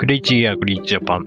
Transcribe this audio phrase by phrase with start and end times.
[0.00, 1.26] クレイジーアグリージャパン。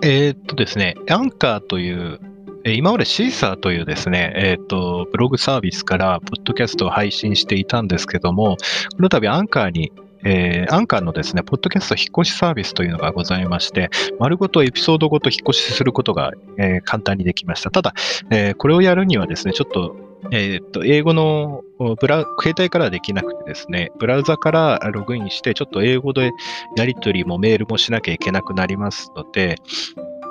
[0.00, 2.20] えーっとですね、アンカーという、
[2.64, 8.58] 今までシーサーというですね、えーっと、ブログサービスから、ポッドキャストを配信していたんですけども、
[8.96, 9.90] この度アンカーに、
[10.22, 13.90] えーアンカーのですね、ポッドキャスト引っ越しサービスというのがございまして、
[14.20, 17.72] 丸ごとエピソードごと引っ越しすることが、えー簡単にできました。
[17.72, 17.92] ただ、
[18.30, 19.96] えーこれをやるにはですね、ちょっと、
[20.30, 21.62] えーっと、英語の
[22.00, 26.32] ブラ、携帯からできなくてですね、ブラウザからログインして、ちょっと英語で
[26.76, 29.56] やり取りもメールもしなきゃいけなくなりますので、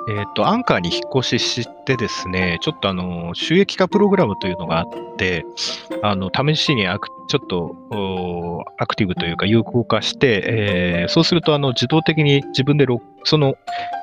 [0.08, 4.86] えっ、と、アンカーに引っ越ししてですね、ちょっとあの、収益化プログラムというのがあっ
[5.16, 5.44] て、
[6.02, 12.86] あの、試しにアクちょっとアクティブというか有効化して、えーそうするとあの、自動的に自分で
[13.24, 13.56] その、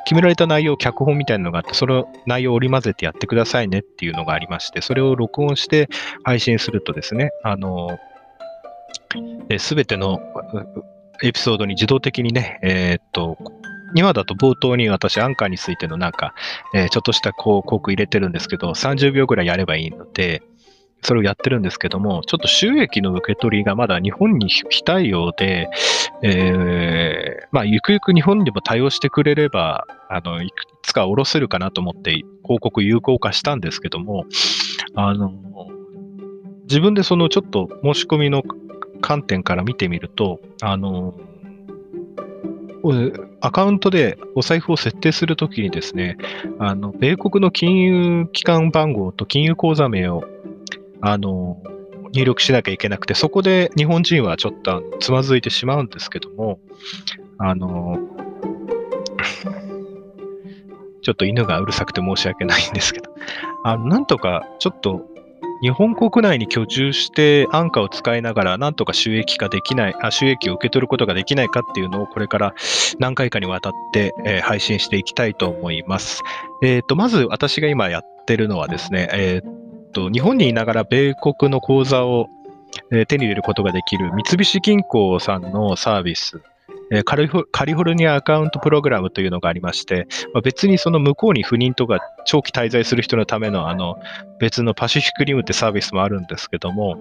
[0.05, 5.89] 決められた内容、脚本みたいなのがあって、その内容を織り交ぜてやってくださいねっていうのがありまして、それを録音して
[6.23, 7.99] 配信するとですね、あの、
[9.57, 10.19] すべての
[11.23, 13.37] エピソードに自動的にね、えーっと、
[13.95, 16.33] 今だと冒頭に私、アンカーについてのなんか、
[16.73, 20.41] えーちょっとした広告入れてるんですけど、30秒ぐらいやればいいので、
[21.01, 25.69] それをやってるんですけども、ちょっと収益の受け取りがまだ日本に来たいようで、
[26.23, 32.11] えーまあ、ゆくゆく日本にも対応してくれれば、あの、いくつか下ろせるかなと思って
[32.43, 34.25] 広告有効化したんですけども、
[34.95, 35.33] あの、
[36.63, 38.43] 自分でそのちょっと申し込みの
[39.01, 41.15] 観点から見てみると、あの、
[43.41, 46.17] アカウントでお財布を設定するときにですね、
[46.59, 50.23] あの、米国の金融機関番号と金融口座名を、
[51.01, 51.61] あの、
[52.11, 56.59] 入力しなきゃいけなくて、そこで日本人はちょっとつまずいてしまうんですけども、
[57.37, 57.99] あの、
[61.01, 63.11] ちょっと犬がうるさくて申し訳ないんですけど、
[63.63, 65.09] あのなんとかちょっと
[65.61, 72.55] 日本国内に居住して安価を使いながら、なんとか収益化できない、あ収益を受け取ることができないかっていうのを、これから
[72.97, 76.21] 何回かにわたって、えー配信していきたいと思います。
[76.63, 79.58] えっ、と、まず私が今やってるのはですね、えっ、
[79.91, 82.27] と、日本にいながら米国の口座を、
[82.91, 86.41] えー手に入れることができる三菱銀行さんのサービス、
[86.91, 93.97] えーカリフォルニアアカウントプログラムというのがありまして、まあ、別にその向こうに赴任とか長期滞在する人のためのあの
[94.39, 96.97] 別のパシフィックリムってサービスもあるんですけども、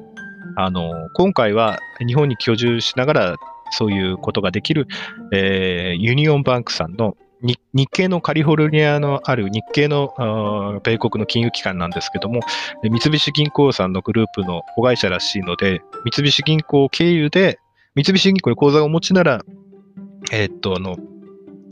[0.57, 3.37] あの今回は日本に居住しながら
[3.71, 4.87] そういうことができる、
[5.33, 7.59] えーユニオンバンクさんの日
[7.91, 12.41] 系のカリフォルニアのある日系の米国の金融機関なんですけども、
[12.83, 17.59] 三菱銀行さんのグループの子会社らしいので、三菱銀行経由で、
[17.95, 19.43] 三菱銀行に口座をお持ちなら、
[20.33, 20.97] えーっと、あの、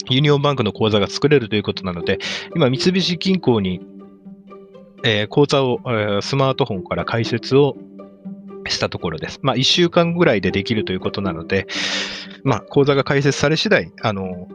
[0.08, 2.18] ユニオンバンクの口座が作れるということなので、
[2.54, 3.80] 今、三菱銀行に、
[5.04, 7.76] えー口座を、えースマートフォンから開設を
[8.68, 9.40] したところです。
[9.42, 11.66] まあ、1週間ぐらいでできるということなので、
[12.44, 14.48] まあ、口座が開設され次第、あの、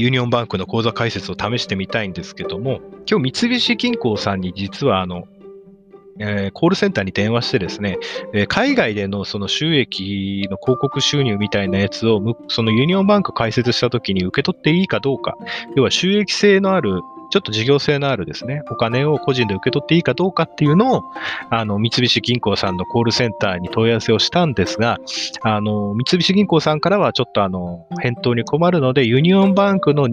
[0.00, 5.24] ユニオンバンクの口座開設を試してみたいんですけども、今日三菱銀行さんに実はあの、
[6.20, 7.98] えーコールセンターに電話してですね、
[8.32, 15.36] えー海外でのその収益の広告収入みたいなやつを、そのユニオンバンク開設した時に受け取っていいかどうか、
[15.76, 17.00] 要は収益性のある、
[17.30, 21.02] ちょっと事業性のあるですね、お金を個人で受け取っていいかどうかっていうのを、
[21.50, 24.98] あの、三菱銀行さんのコールセンターに問い合わせをしたんですが、
[25.42, 30.08] あの、三菱銀行さんからはちょっとあの、返答に困るので、ユニオンバンクの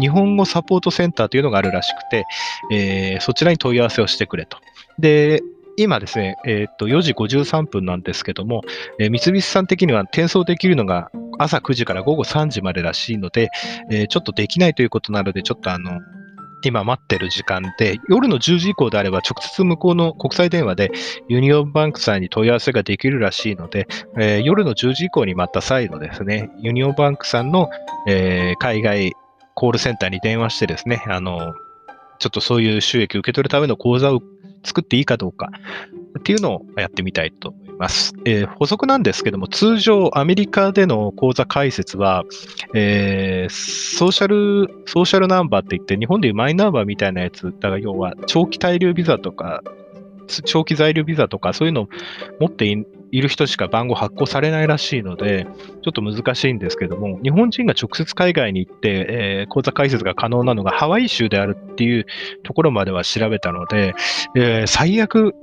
[0.00, 2.24] 日本語サポートセンターというのがあるらしくて、
[2.72, 4.58] えーそちらに問い合わせをしてくれと。
[4.98, 5.42] で、
[5.76, 8.62] 今ですね、えーっと、4時53分なんですけども、
[8.98, 13.50] えー三菱さん的には転送できるのが朝9時から午後3時までらしいので、
[13.90, 16.00] えーちょっとできないということなので、ちょっとあの、
[16.62, 20.92] 今待ってる時間で、夜の10時以降であれば直接向こうの国際電話で
[21.28, 23.86] ユニオンバンクさんに問い合わせができるらしいので、
[24.18, 27.70] えー夜の10時以降にまた再度ですね、ユニオンバンクさんの、
[28.06, 29.12] えー海外
[29.54, 31.54] コールセンターに電話してですね、あの、
[32.18, 34.22] ちょっとそういう収益を受け取るための口座を
[34.62, 35.50] 作っていいかどうか
[36.18, 38.14] っていうのをやってみたいと思います。
[38.24, 42.24] えー補足なんですけども、通常アメリカでの口座開設は、
[42.74, 49.62] えーソーシャル、ソーシャルナンバーって言って、日本でいうマイナンバーみたいなやつ、だから要は長期滞留ビザとか、
[50.44, 51.88] 長期在留ビザとか、そういうのを
[52.38, 55.46] 持っていいる人しか番号発行されないらしいので、
[55.82, 62.06] ちょっと難しいんですけども、日本人が直接海外に行って、えー口座開設が可能なのがハワイ州であるっていう
[62.44, 63.94] ところまでは調べたので、
[64.36, 65.34] えー最悪、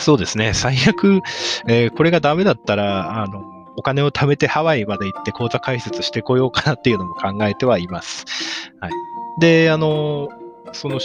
[0.00, 1.20] そうですね、最悪、
[1.68, 3.42] えーこれがダメだったら、あの、
[3.76, 8.24] お金を貯めてハワイまで行って口座開設してこようかなっていうのも考えてはいます。
[8.80, 8.92] はい。
[9.40, 10.28] で、あの、
[10.72, 10.98] その、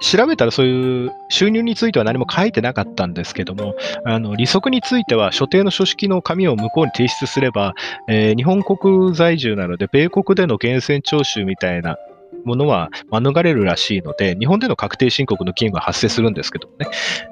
[0.00, 3.74] 調べたらそういう収入については何も書いてなかったんですけども、
[4.04, 7.74] あの利息については所定の書式の紙を向こうに提出すれば、
[8.08, 11.96] えー、日本国在住なので、米国での源泉徴収みたいな
[12.44, 16.86] ものは免れるらしいので、日本での確定申告の義務が発生するんですけどね、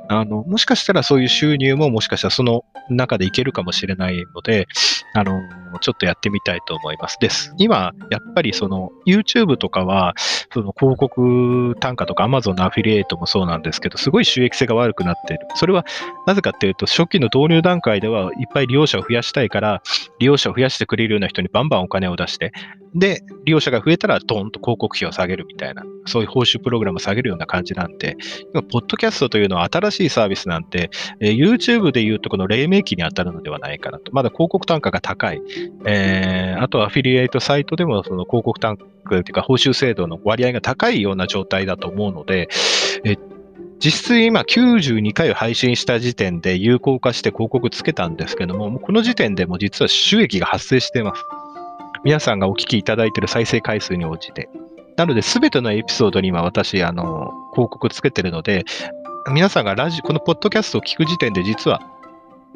[0.09, 4.67] あの、もしかしたらそういう収入ももしかしたらその中でいけるかもしれないので、
[5.15, 5.41] あの、
[5.81, 7.19] ちょっとやってみたいと思います。
[7.21, 7.55] です。
[7.59, 10.15] 今、やっぱりその YouTube とかは、
[10.53, 15.47] その広告単価とか Amazon のアフィリエイトもそうなんですけど、すごい収益性が悪くなっている。
[15.55, 15.85] それは
[16.27, 19.83] なぜかっていうと、初期の導入段階ではいっぱい利用者を増やしたいから、
[20.19, 22.53] 利用者を増やしてくれるような人にバンバンお金を出して、
[22.95, 28.17] で、利用者が増えたらドーンと広告費を下げるみたいな、そういう報酬プログラムを下げるような感じなんで、
[28.53, 30.91] 今、ポッドキャストというのは新しいサービスなんて、
[31.21, 34.13] えー、YouTube でいうとこの黎明期に当たるのではないかなと。
[34.13, 35.43] まだ広告単価が高い。
[35.87, 42.49] えー、あとはアフィリエイトサイトでもその広告単価というか報酬制度の割合が高いような状態だと思うので、
[43.05, 43.17] え
[43.81, 51.25] 実質今92回を配信した時点で有効化して広告つけたんですけども、もこの時点でも実は収益が発生しています。
[52.05, 54.49] 皆さんがお聞きいただいている再生回数に応じて。
[54.97, 58.65] なので、すべてのエピソードに今私、あの、広告つけてるので、
[59.33, 61.81] 皆さんがラジ、このポッドキャストを聞く時点で実は、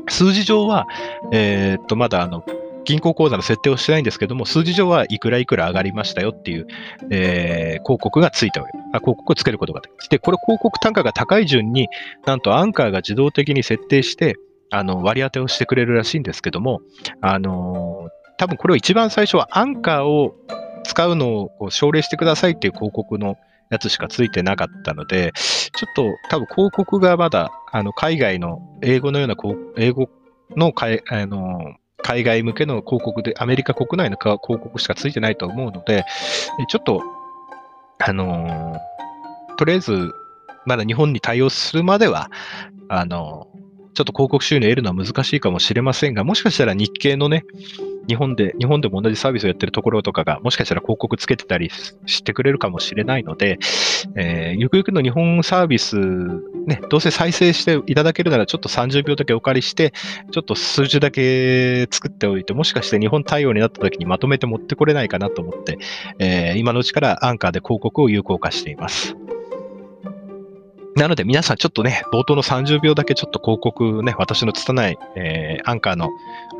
[0.09, 0.87] 数字上は、
[1.33, 2.45] えー、っと、まだあの、
[2.85, 6.67] 銀行口座の設定をしてないんですけども、数字上はいくらいくら上がりましたよっていう、
[7.11, 8.99] えー、広告がついたわけあ。
[8.99, 10.09] 広告をつけることができます。
[10.09, 11.89] で、これ広告単価が高い順に、
[12.27, 14.37] なんとアンカーが自動的に設定して、
[14.71, 16.81] あの、割り当てをしてくれるらしいんですけども、
[17.21, 20.35] あのー多分これを一番最初はアンカーを
[20.85, 23.37] 使うのを奨励してくださいっていう広告の
[23.71, 29.37] やつしかついてなかったので、ちょっと多分広告がまだあの海外の英語のような
[29.77, 30.09] 英語
[30.57, 36.05] の海あの海外向けの広告で、アメリカ国内の広告しかついてないと思うので、
[36.69, 37.03] ちょっと、
[38.05, 38.77] あの
[39.57, 40.13] とりあえず、
[40.67, 42.29] まだ日本に対応するまでは、
[42.89, 43.47] あの
[43.95, 47.45] ちょっと広告収入を得るのは難しいかもしれませんが、もしかしたら日系のね、
[48.09, 51.71] 日本で、日本でも同じサービスをやってるところとかが、もしかしたら広告つけてたり
[52.07, 53.59] してくれるかもしれないので、
[54.17, 59.93] えー、ゆくゆくの日本サービス、ね、どうせ再生していただけるなら、ちょっと30秒だけお借りして、
[60.31, 65.79] ちょっと数字だけ作っておいて、もしかして日本対応になった時にまとめて持ってこれないかなと思って、
[66.19, 69.17] えー、今のうちからアンカーで広告を有効化しています。
[70.97, 76.11] なので皆さんちょっとね、冒頭の30秒だけちょっと広告ね、私の拙い、えー、アンカーの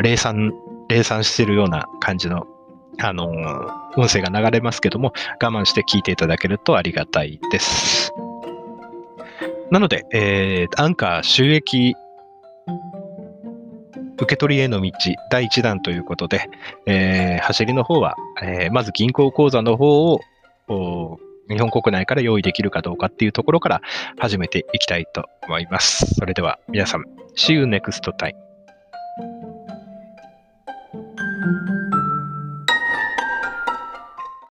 [0.03, 0.53] 零散
[0.89, 2.47] 計算してるような感じの、
[2.99, 8.13] あのー、音声が流れますけども、我慢して聞いていただけるとありがたいです。
[9.71, 11.95] なので、えー、アンカー収益
[14.17, 14.93] 受け取りへの道
[15.31, 16.49] 第1弾ということで、
[16.87, 20.21] えー、走りの方は、えー、まず銀行口座の方を
[21.53, 23.83] 日本国内から用意できるかどうかっていうところから
[24.19, 26.15] 始めていきたいと思います。
[26.15, 27.05] それでは皆さん、
[27.37, 28.35] See you next time.
[31.43, 31.82] thank you